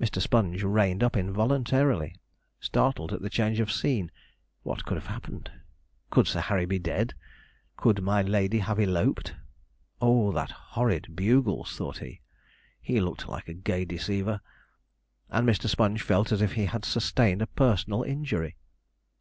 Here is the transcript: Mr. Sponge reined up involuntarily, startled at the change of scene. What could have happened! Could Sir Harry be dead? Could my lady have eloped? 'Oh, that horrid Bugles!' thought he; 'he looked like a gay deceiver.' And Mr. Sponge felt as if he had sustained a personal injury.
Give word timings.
Mr. 0.00 0.22
Sponge 0.22 0.62
reined 0.62 1.02
up 1.02 1.16
involuntarily, 1.16 2.14
startled 2.60 3.12
at 3.12 3.22
the 3.22 3.28
change 3.28 3.58
of 3.58 3.72
scene. 3.72 4.12
What 4.62 4.84
could 4.84 4.96
have 4.96 5.08
happened! 5.08 5.50
Could 6.10 6.28
Sir 6.28 6.42
Harry 6.42 6.64
be 6.64 6.78
dead? 6.78 7.14
Could 7.76 8.00
my 8.00 8.22
lady 8.22 8.60
have 8.60 8.78
eloped? 8.78 9.34
'Oh, 10.00 10.30
that 10.30 10.52
horrid 10.52 11.16
Bugles!' 11.16 11.74
thought 11.76 11.98
he; 11.98 12.20
'he 12.80 13.00
looked 13.00 13.26
like 13.28 13.48
a 13.48 13.52
gay 13.52 13.84
deceiver.' 13.84 14.42
And 15.28 15.44
Mr. 15.44 15.68
Sponge 15.68 16.02
felt 16.02 16.30
as 16.30 16.40
if 16.40 16.52
he 16.52 16.66
had 16.66 16.84
sustained 16.84 17.42
a 17.42 17.48
personal 17.48 18.04
injury. 18.04 18.58